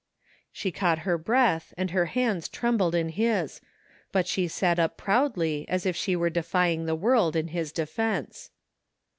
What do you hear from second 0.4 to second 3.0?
''She caught her breath and her hands trembled